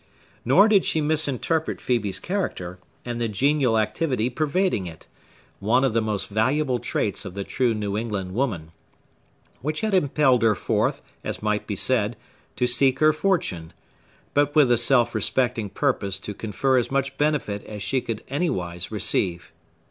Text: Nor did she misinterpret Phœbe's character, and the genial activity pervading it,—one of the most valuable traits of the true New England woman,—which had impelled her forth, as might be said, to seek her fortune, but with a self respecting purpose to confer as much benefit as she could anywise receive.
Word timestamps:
Nor 0.43 0.67
did 0.67 0.83
she 0.83 0.99
misinterpret 0.99 1.77
Phœbe's 1.77 2.19
character, 2.19 2.79
and 3.05 3.21
the 3.21 3.27
genial 3.27 3.77
activity 3.77 4.31
pervading 4.31 4.87
it,—one 4.87 5.83
of 5.83 5.93
the 5.93 6.01
most 6.01 6.27
valuable 6.27 6.79
traits 6.79 7.23
of 7.23 7.35
the 7.35 7.43
true 7.43 7.75
New 7.75 7.95
England 7.95 8.33
woman,—which 8.33 9.81
had 9.81 9.93
impelled 9.93 10.41
her 10.41 10.55
forth, 10.55 11.03
as 11.23 11.43
might 11.43 11.67
be 11.67 11.75
said, 11.75 12.17
to 12.55 12.65
seek 12.65 12.97
her 12.97 13.13
fortune, 13.13 13.73
but 14.33 14.55
with 14.55 14.71
a 14.71 14.77
self 14.79 15.13
respecting 15.13 15.69
purpose 15.69 16.17
to 16.17 16.33
confer 16.33 16.79
as 16.79 16.89
much 16.89 17.15
benefit 17.19 17.63
as 17.65 17.83
she 17.83 18.01
could 18.01 18.23
anywise 18.27 18.91
receive. 18.91 19.51